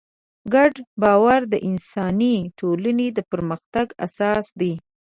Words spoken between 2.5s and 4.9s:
ټولنو د پرمختګ اساس دی.